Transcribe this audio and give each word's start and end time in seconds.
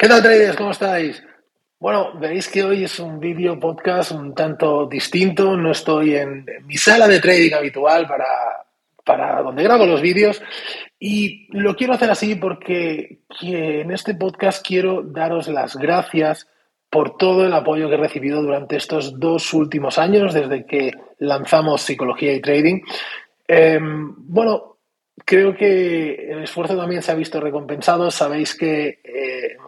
¿Qué 0.00 0.06
tal, 0.06 0.22
traders? 0.22 0.56
¿Cómo 0.56 0.70
estáis? 0.70 1.20
Bueno, 1.80 2.16
veréis 2.20 2.46
que 2.46 2.62
hoy 2.62 2.84
es 2.84 3.00
un 3.00 3.18
vídeo 3.18 3.58
podcast 3.58 4.12
un 4.12 4.32
tanto 4.32 4.86
distinto. 4.86 5.56
No 5.56 5.72
estoy 5.72 6.14
en, 6.14 6.46
mi 6.66 6.76
sala 6.76 7.08
de 7.08 7.18
trading 7.18 7.52
habitual 7.54 8.06
para, 8.06 8.24
para 9.04 9.42
donde 9.42 9.64
grabo 9.64 9.86
los 9.86 10.00
vídeos. 10.00 10.40
Y 11.00 11.48
lo 11.50 11.74
quiero 11.74 11.94
hacer 11.94 12.12
así 12.12 12.36
porque 12.36 13.22
en 13.42 13.90
este 13.90 14.14
podcast 14.14 14.64
quiero 14.64 15.02
daros 15.02 15.48
las 15.48 15.74
gracias 15.74 16.46
por 16.88 17.16
todo 17.16 17.44
el 17.44 17.52
apoyo 17.52 17.88
que 17.88 17.96
he 17.96 17.98
recibido 17.98 18.40
durante 18.40 18.76
estos 18.76 19.18
dos 19.18 19.52
últimos 19.52 19.98
años, 19.98 20.32
desde 20.32 20.64
que 20.64 20.92
lanzamos 21.18 21.82
Psicología 21.82 22.32
y 22.34 22.40
Trading. 22.40 22.82
Em, 23.48 24.14
bueno, 24.16 24.76
creo 25.24 25.56
que 25.56 26.30
el 26.30 26.44
esfuerzo 26.44 26.76
también 26.76 27.02
se 27.02 27.12
ha 27.12 27.16
visto 27.16 27.40
recompensado. 27.40 28.10
Sabéis 28.10 28.54
que 28.56 29.00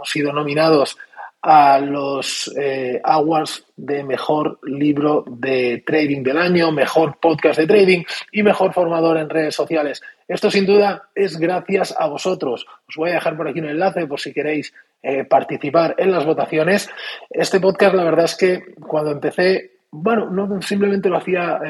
hemos 0.00 0.10
sido 0.10 0.32
nominados 0.32 0.96
a 1.42 1.78
los 1.78 2.52
eh, 2.58 3.00
awards 3.04 3.64
de 3.76 4.02
mejor 4.02 4.58
libro 4.62 5.24
de 5.26 5.82
trading 5.86 6.22
del 6.22 6.38
año, 6.38 6.72
mejor 6.72 7.18
podcast 7.20 7.58
de 7.58 7.66
trading 7.66 8.02
y 8.32 8.42
mejor 8.42 8.72
formador 8.72 9.18
en 9.18 9.28
redes 9.28 9.54
sociales. 9.54 10.02
Esto 10.26 10.50
sin 10.50 10.64
duda 10.64 11.08
es 11.14 11.38
gracias 11.38 11.94
a 11.98 12.08
vosotros. 12.08 12.66
Os 12.88 12.96
voy 12.96 13.10
a 13.10 13.14
dejar 13.14 13.36
por 13.36 13.48
aquí 13.48 13.60
un 13.60 13.68
enlace 13.68 14.06
por 14.06 14.20
si 14.20 14.32
queréis 14.32 14.72
eh, 15.02 15.24
participar 15.24 15.94
en 15.98 16.12
las 16.12 16.24
votaciones. 16.24 16.90
Este 17.28 17.60
podcast, 17.60 17.94
la 17.94 18.04
verdad 18.04 18.24
es 18.24 18.36
que 18.36 18.74
cuando 18.86 19.10
empecé, 19.10 19.80
bueno, 19.90 20.30
no 20.30 20.62
simplemente 20.62 21.08
lo 21.08 21.18
hacía 21.18 21.60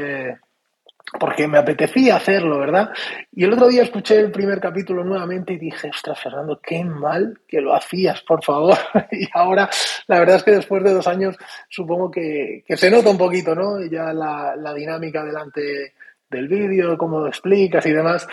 porque 1.19 1.49
me 1.49 1.59
apetecía 1.59 2.17
hacerlo, 2.17 2.59
¿verdad? 2.59 2.91
Y 3.33 3.45
el 3.45 3.53
otro 3.53 3.69
día 3.69 3.83
escuché 3.83 4.19
el 4.21 4.31
primer 4.31 4.61
capítulo 4.61 5.05
nuevamente 5.05 5.55
y 5.55 5.59
dije, 5.59 5.91
ostras, 5.91 6.21
Fernando, 6.21 6.61
qué 6.63 6.85
mal 6.85 7.41
que 7.49 7.61
lo 7.61 7.75
hacías, 7.75 8.23
por 8.23 8.45
favor. 8.45 8.77
y 9.11 9.29
ahora, 9.35 9.69
la 10.07 10.21
verdad 10.21 10.37
es 10.37 10.43
que 10.45 10.53
después 10.53 10.85
de 10.85 10.93
dos 10.93 11.07
años, 11.07 11.37
supongo 11.69 12.11
que, 12.11 12.65
se 12.69 12.91
nota 12.91 13.11
un 13.11 13.19
poquito, 13.19 13.55
¿no? 13.55 13.85
Ya 13.85 14.13
la, 14.13 14.75
dinámica 14.75 15.25
delante 15.25 15.95
del 16.29 16.47
vídeo, 16.47 16.97
cómo 16.97 17.21
lo 17.21 17.27
explicas 17.27 17.85
y 17.87 17.93
demás. 17.93 18.29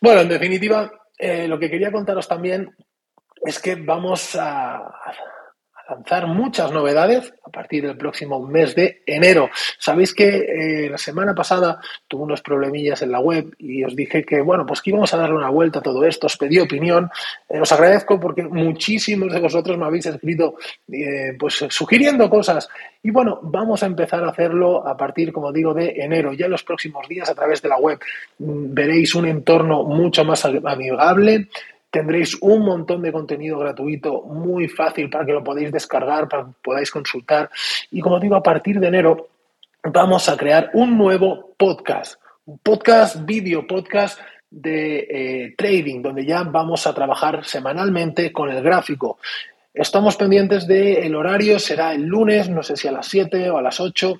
Bueno, 0.00 0.20
en 0.20 0.28
definitiva, 0.28 0.90
eh, 1.16 1.48
lo 1.48 1.58
que 1.58 1.70
quería 1.70 1.90
contaros 1.90 2.28
también 2.28 2.74
es 3.42 3.58
que 3.58 3.76
vamos 3.76 4.36
a 4.38 4.82
lanzar 5.88 6.26
muchas 6.26 6.70
novedades 6.70 7.32
a 7.44 7.50
partir 7.50 7.86
del 7.86 7.96
próximo 7.96 8.46
mes 8.46 8.74
de 8.74 9.02
enero. 9.06 9.48
Sabéis 9.78 10.14
que 10.14 10.28
eh, 10.28 10.90
la 10.90 10.98
semana 10.98 11.34
pasada 11.34 11.80
tuve 12.06 12.24
unos 12.24 12.42
problemillas 12.42 13.00
en 13.02 13.12
la 13.12 13.20
web 13.20 13.54
y 13.58 13.82
os 13.84 13.96
dije 13.96 14.22
que, 14.22 14.42
bueno, 14.42 14.66
pues 14.66 14.82
que 14.82 14.90
íbamos 14.90 15.12
a 15.14 15.16
darle 15.16 15.36
una 15.36 15.48
vuelta 15.48 15.78
a 15.78 15.82
todo 15.82 16.04
esto, 16.04 16.26
os 16.26 16.36
pedí 16.36 16.58
opinión. 16.58 17.10
Eh, 17.48 17.60
os 17.60 17.72
agradezco 17.72 18.20
porque 18.20 18.42
muchísimos 18.42 19.32
de 19.32 19.40
vosotros 19.40 19.78
me 19.78 19.86
habéis 19.86 20.06
escrito 20.06 20.56
eh, 20.92 21.34
pues 21.38 21.54
sugiriendo 21.70 22.28
cosas. 22.28 22.68
Y 23.02 23.10
bueno, 23.10 23.38
vamos 23.42 23.82
a 23.82 23.86
empezar 23.86 24.22
a 24.24 24.30
hacerlo 24.30 24.86
a 24.86 24.96
partir, 24.96 25.32
como 25.32 25.52
digo, 25.52 25.72
de 25.72 25.94
enero. 25.96 26.32
Ya 26.34 26.46
en 26.46 26.52
los 26.52 26.64
próximos 26.64 27.08
días 27.08 27.30
a 27.30 27.34
través 27.34 27.62
de 27.62 27.68
la 27.68 27.78
web 27.78 27.98
mm, 28.38 28.74
veréis 28.74 29.14
un 29.14 29.26
entorno 29.26 29.84
mucho 29.84 30.24
más 30.24 30.44
amigable 30.44 31.48
Tendréis 31.90 32.36
un 32.42 32.64
montón 32.64 33.02
de 33.02 33.12
contenido 33.12 33.58
gratuito 33.58 34.22
muy 34.22 34.68
fácil 34.68 35.08
para 35.08 35.24
que 35.24 35.32
lo 35.32 35.42
podáis 35.42 35.72
descargar, 35.72 36.28
para 36.28 36.44
que 36.44 36.52
podáis 36.62 36.90
consultar. 36.90 37.50
Y 37.90 38.00
como 38.00 38.20
digo, 38.20 38.36
a 38.36 38.42
partir 38.42 38.78
de 38.78 38.88
enero 38.88 39.28
vamos 39.82 40.28
a 40.28 40.36
crear 40.36 40.70
un 40.74 40.98
nuevo 40.98 41.54
podcast, 41.56 42.20
un 42.44 42.58
podcast, 42.58 43.24
vídeo 43.24 43.66
podcast 43.66 44.20
de 44.50 44.98
eh, 44.98 45.54
trading, 45.56 46.02
donde 46.02 46.24
ya 46.24 46.42
vamos 46.42 46.86
a 46.86 46.94
trabajar 46.94 47.44
semanalmente 47.44 48.32
con 48.32 48.50
el 48.50 48.62
gráfico. 48.62 49.18
Estamos 49.72 50.16
pendientes 50.16 50.66
del 50.66 51.14
horario, 51.14 51.58
será 51.58 51.92
el 51.92 52.02
lunes, 52.02 52.48
no 52.48 52.62
sé 52.62 52.76
si 52.76 52.88
a 52.88 52.92
las 52.92 53.06
7 53.06 53.50
o 53.50 53.58
a 53.58 53.62
las 53.62 53.80
8. 53.80 54.18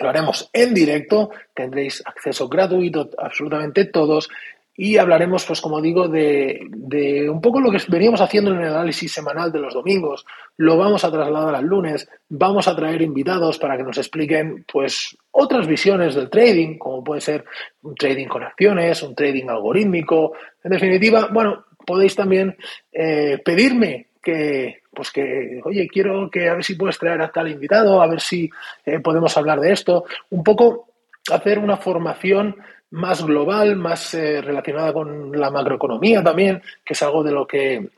Lo 0.00 0.08
haremos 0.08 0.48
en 0.52 0.74
directo, 0.74 1.30
tendréis 1.52 2.02
acceso 2.04 2.48
gratuito 2.48 3.10
absolutamente 3.18 3.86
todos 3.86 4.28
y 4.76 4.96
hablaremos, 4.96 5.44
pues 5.44 5.60
como 5.60 5.80
digo, 5.80 6.08
de, 6.08 7.28
un 7.30 7.40
poco 7.40 7.60
lo 7.60 7.70
que 7.70 7.78
veníamos 7.88 8.20
haciendo 8.20 8.50
en 8.50 8.60
el 8.60 8.72
análisis 8.72 9.12
semanal 9.12 9.52
de 9.52 9.60
los 9.60 9.72
domingos. 9.72 10.26
Lo 10.56 10.76
vamos 10.76 11.04
a 11.04 11.12
trasladar 11.12 11.54
al 11.54 11.64
lunes, 11.64 12.08
vamos 12.28 12.66
a 12.66 12.74
traer 12.74 13.00
invitados 13.02 13.58
para 13.58 13.76
que 13.76 13.84
nos 13.84 13.98
expliquen 13.98 14.64
pues 14.70 15.16
otras 15.30 15.68
visiones 15.68 16.16
del 16.16 16.28
trading, 16.28 16.76
como 16.76 17.04
puede 17.04 17.20
ser 17.20 17.44
un 17.82 17.94
trading 17.94 18.26
con 18.26 18.42
acciones, 18.42 19.02
un 19.04 19.14
trading 19.14 19.48
algorítmico. 19.48 20.32
En 20.64 20.72
definitiva, 20.72 21.28
bueno, 21.32 21.66
podéis 21.86 22.16
también 22.16 22.56
eh, 22.92 23.40
pedirme 23.44 24.08
que, 24.20 24.82
pues 24.92 25.12
que, 25.12 25.60
oye, 25.64 25.86
quiero 25.86 26.28
que 26.28 26.48
a 26.48 26.54
ver 26.54 26.64
si 26.64 26.74
puedes 26.74 26.98
traer 26.98 27.22
a 27.22 27.30
tal 27.30 27.48
invitado, 27.48 28.02
a 28.02 28.08
ver 28.08 28.20
si 28.20 28.50
eh, 28.84 28.98
podemos 28.98 29.36
hablar 29.36 29.60
de 29.60 29.70
esto. 29.70 30.04
Un 30.30 30.42
poco 30.42 30.88
hacer 31.30 31.60
una 31.60 31.76
formación 31.76 32.56
más 32.94 33.24
global, 33.24 33.74
más 33.74 34.14
eh, 34.14 34.40
relacionada 34.40 34.92
con 34.92 35.32
la 35.32 35.50
macroeconomía 35.50 36.22
también, 36.22 36.62
que 36.84 36.92
es 36.92 37.02
algo 37.02 37.24
de 37.24 37.32
lo 37.32 37.46
que 37.46 37.88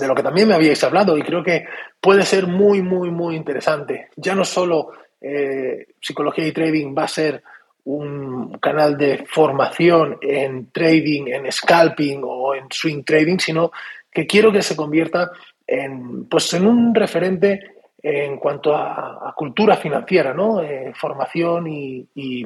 de 0.00 0.08
lo 0.08 0.14
que 0.14 0.24
también 0.24 0.48
me 0.48 0.54
habíais 0.54 0.82
hablado 0.82 1.16
y 1.16 1.22
creo 1.22 1.44
que 1.44 1.66
puede 2.00 2.24
ser 2.24 2.48
muy, 2.48 2.82
muy, 2.82 3.12
muy 3.12 3.36
interesante. 3.36 4.08
Ya 4.16 4.34
no 4.34 4.44
solo 4.44 4.90
eh, 5.20 5.86
psicología 6.00 6.48
y 6.48 6.52
trading 6.52 6.92
va 6.98 7.04
a 7.04 7.08
ser 7.08 7.44
un 7.84 8.58
canal 8.58 8.96
de 8.96 9.24
formación 9.24 10.18
en 10.20 10.72
trading, 10.72 11.28
en 11.28 11.52
scalping 11.52 12.22
o 12.24 12.56
en 12.56 12.64
swing 12.70 13.04
trading, 13.04 13.38
sino 13.38 13.70
que 14.10 14.26
quiero 14.26 14.50
que 14.50 14.62
se 14.62 14.74
convierta 14.74 15.30
en, 15.64 16.24
pues, 16.28 16.52
en 16.54 16.66
un 16.66 16.92
referente 16.92 17.74
en 18.02 18.36
cuanto 18.38 18.74
a, 18.74 19.32
cultura 19.36 19.76
financiera, 19.76 20.34
¿no? 20.34 20.60
Eh, 20.60 20.92
formación 20.94 21.68
y, 21.68 22.08
y 22.14 22.44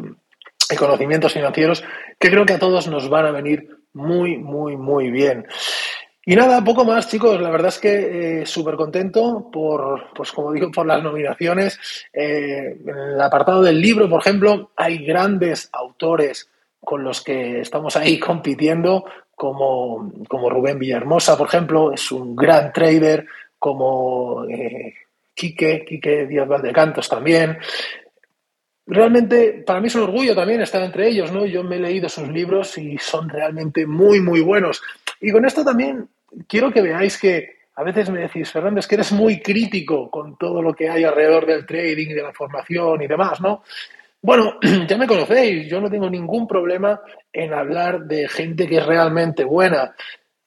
conocimientos 0.76 1.32
financieros 1.32 1.84
que 2.18 2.30
creo 2.30 2.44
que 2.44 2.54
a 2.54 2.58
todos 2.58 2.88
nos 2.88 3.08
van 3.08 3.26
a 3.26 3.30
venir 3.30 3.68
muy, 3.92 4.36
muy, 4.36 4.76
muy 4.76 5.10
bien. 5.10 5.46
Y 6.24 6.36
nada, 6.36 6.62
poco 6.62 6.84
más, 6.84 7.08
chicos. 7.08 7.40
La 7.40 7.48
verdad 7.48 7.68
es 7.68 7.78
que 7.78 8.40
eh, 8.42 8.46
súper 8.46 8.76
contento 8.76 9.48
por, 9.50 10.12
pues 10.14 10.30
como 10.30 10.52
digo, 10.52 10.70
por 10.70 10.86
las 10.86 11.02
nominaciones. 11.02 11.80
Eh, 12.12 12.76
en 12.86 12.98
el 13.14 13.20
apartado 13.20 13.62
del 13.62 13.80
libro, 13.80 14.10
por 14.10 14.20
ejemplo, 14.20 14.70
hay 14.76 14.98
grandes 15.06 15.70
autores 15.72 16.50
con 16.80 17.02
los 17.02 17.22
que 17.22 17.60
estamos 17.60 17.96
ahí 17.96 18.18
compitiendo, 18.20 19.06
como, 19.34 20.12
como 20.28 20.50
Rubén 20.50 20.78
Villahermosa, 20.78 21.38
por 21.38 21.48
ejemplo, 21.48 21.92
es 21.92 22.12
un 22.12 22.36
gran 22.36 22.72
trader, 22.74 23.26
como 23.58 24.44
eh, 24.44 24.94
Quique, 25.34 25.84
Quique 25.88 26.26
Díaz 26.26 26.46
Valdecantos 26.46 27.08
también 27.08 27.58
realmente 28.88 29.62
para 29.66 29.80
mí 29.80 29.88
es 29.88 29.94
un 29.94 30.02
orgullo 30.02 30.34
también 30.34 30.60
estar 30.60 30.82
entre 30.82 31.08
ellos, 31.08 31.30
¿no? 31.30 31.46
Yo 31.46 31.62
me 31.62 31.76
he 31.76 31.80
leído 31.80 32.08
sus 32.08 32.28
libros 32.28 32.76
y 32.78 32.98
son 32.98 33.28
realmente 33.28 33.86
muy, 33.86 34.20
muy 34.20 34.40
buenos. 34.40 34.82
Y 35.20 35.30
con 35.30 35.44
esto 35.44 35.64
también 35.64 36.08
quiero 36.46 36.72
que 36.72 36.82
veáis 36.82 37.18
que 37.18 37.58
a 37.76 37.84
veces 37.84 38.10
me 38.10 38.20
decís, 38.20 38.50
Fernando, 38.50 38.80
es 38.80 38.88
que 38.88 38.96
eres 38.96 39.12
muy 39.12 39.40
crítico 39.40 40.10
con 40.10 40.36
todo 40.36 40.60
lo 40.62 40.74
que 40.74 40.88
hay 40.88 41.04
alrededor 41.04 41.46
del 41.46 41.64
trading, 41.64 42.08
de 42.08 42.22
la 42.22 42.32
formación 42.32 43.02
y 43.02 43.06
demás, 43.06 43.40
¿no? 43.40 43.62
Bueno, 44.20 44.58
ya 44.88 44.96
me 44.96 45.06
conocéis, 45.06 45.68
yo 45.68 45.80
no 45.80 45.88
tengo 45.88 46.10
ningún 46.10 46.48
problema 46.48 47.00
en 47.32 47.52
hablar 47.52 48.00
de 48.00 48.26
gente 48.26 48.66
que 48.66 48.78
es 48.78 48.86
realmente 48.86 49.44
buena. 49.44 49.94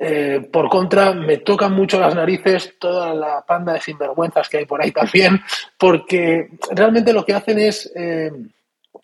Eh, 0.03 0.49
por 0.51 0.67
contra, 0.67 1.13
me 1.13 1.37
tocan 1.37 1.73
mucho 1.73 1.99
las 1.99 2.15
narices 2.15 2.73
toda 2.79 3.13
la 3.13 3.45
panda 3.45 3.73
de 3.73 3.81
sinvergüenzas 3.81 4.49
que 4.49 4.57
hay 4.57 4.65
por 4.65 4.81
ahí 4.81 4.91
también, 4.91 5.39
porque 5.77 6.49
realmente 6.71 7.13
lo 7.13 7.23
que 7.23 7.35
hacen 7.35 7.59
es 7.59 7.91
eh, 7.95 8.31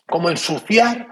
como 0.07 0.31
ensuciar 0.31 1.07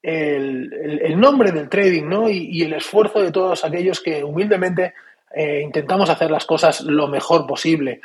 el, 0.00 1.20
nombre 1.20 1.52
del 1.52 1.68
trading 1.68 2.04
¿no? 2.04 2.30
y, 2.30 2.62
el 2.62 2.72
esfuerzo 2.72 3.20
de 3.20 3.30
todos 3.30 3.62
aquellos 3.62 4.00
que 4.00 4.24
humildemente 4.24 4.94
eh, 5.34 5.60
intentamos 5.62 6.08
hacer 6.08 6.30
las 6.30 6.46
cosas 6.46 6.80
lo 6.80 7.06
mejor 7.06 7.46
posible. 7.46 8.00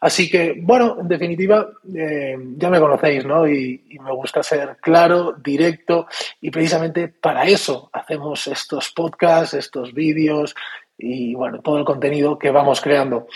Así 0.00 0.30
que, 0.30 0.54
bueno, 0.60 0.98
en 1.00 1.08
definitiva, 1.08 1.68
eh, 1.94 2.36
ya 2.56 2.70
me 2.70 2.80
conocéis, 2.80 3.24
¿no? 3.24 3.48
Y, 3.48 3.82
me 4.00 4.12
gusta 4.12 4.42
ser 4.42 4.76
claro, 4.80 5.32
directo, 5.32 6.06
y 6.40 6.50
precisamente 6.50 7.08
para 7.08 7.44
eso 7.44 7.90
hacemos 7.92 8.46
estos 8.46 8.92
podcasts, 8.92 9.54
estos 9.54 9.92
vídeos 9.92 10.54
y, 10.96 11.34
bueno, 11.34 11.60
todo 11.60 11.78
el 11.78 11.84
contenido 11.84 12.38
que 12.38 12.50
vamos 12.50 12.80
creando. 12.80 13.26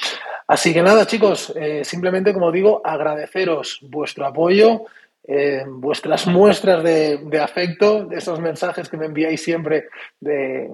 Así 0.46 0.72
que 0.72 0.82
nada, 0.82 1.06
chicos, 1.06 1.52
eh, 1.56 1.84
simplemente, 1.84 2.32
como 2.32 2.52
digo, 2.52 2.82
agradeceros 2.84 3.80
vuestro 3.82 4.26
apoyo 4.26 4.86
eh, 5.28 5.64
vuestras 5.66 6.26
muestras 6.26 6.82
de, 6.82 7.40
afecto, 7.40 8.08
esos 8.10 8.40
mensajes 8.40 8.88
que 8.88 8.96
me 8.96 9.06
enviáis 9.06 9.42
siempre, 9.42 9.88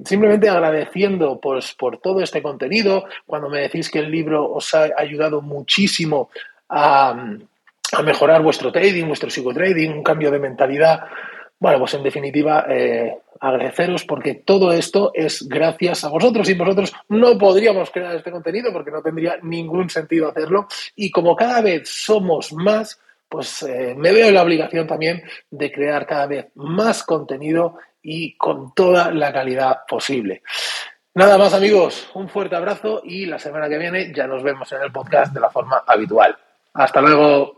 simplemente 0.04 0.48
agradeciendo 0.48 1.40
pues, 1.40 1.74
por 1.74 1.98
todo 1.98 2.20
este 2.20 2.40
contenido, 2.42 3.04
cuando 3.26 3.50
me 3.50 3.60
decís 3.60 3.90
que 3.90 3.98
el 3.98 4.10
libro 4.10 4.50
os 4.50 4.74
ha 4.74 4.88
ayudado 4.96 5.42
muchísimo 5.42 6.30
a, 6.68 7.14
mejorar 8.04 8.42
vuestro 8.42 8.72
trading, 8.72 9.06
vuestro 9.06 9.30
psicotrading, 9.30 9.92
un 9.92 10.02
cambio 10.02 10.30
de 10.30 10.38
mentalidad. 10.38 11.04
Bueno, 11.58 11.78
pues 11.78 11.94
en 11.94 12.02
definitiva, 12.02 12.66
eh, 12.68 13.16
agradeceros 13.40 14.04
porque 14.04 14.34
todo 14.34 14.72
esto 14.72 15.12
es 15.14 15.48
gracias 15.48 16.04
a 16.04 16.08
vosotros 16.08 16.48
y 16.48 16.54
vosotros 16.54 16.92
no 17.08 17.38
podríamos 17.38 17.90
crear 17.90 18.14
este 18.14 18.30
contenido 18.30 18.72
porque 18.72 18.90
no 18.90 19.02
tendría 19.02 19.38
ningún 19.42 19.88
sentido 19.88 20.28
hacerlo 20.28 20.66
y 20.94 21.10
como 21.10 21.36
cada 21.36 21.62
vez 21.62 21.88
somos 21.88 22.52
más, 22.52 23.00
pues 23.28 23.62
eh, 23.62 23.94
me 23.96 24.12
veo 24.12 24.30
la 24.30 24.42
obligación 24.42 24.86
también 24.86 25.22
de 25.50 25.72
crear 25.72 26.06
cada 26.06 26.26
vez 26.26 26.46
más 26.54 27.02
contenido 27.02 27.78
y 28.02 28.36
con 28.36 28.74
toda 28.74 29.10
la 29.10 29.32
calidad 29.32 29.78
posible. 29.88 30.42
Nada 31.14 31.38
más 31.38 31.54
amigos, 31.54 32.10
un 32.14 32.28
fuerte 32.28 32.56
abrazo 32.56 33.00
y 33.02 33.26
la 33.26 33.38
semana 33.38 33.68
que 33.68 33.78
viene 33.78 34.12
ya 34.14 34.26
nos 34.26 34.42
vemos 34.42 34.70
en 34.72 34.82
el 34.82 34.92
podcast 34.92 35.32
de 35.32 35.40
la 35.40 35.50
forma 35.50 35.82
habitual. 35.86 36.36
Hasta 36.74 37.00
luego. 37.00 37.55